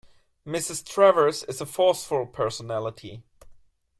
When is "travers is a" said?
0.83-1.65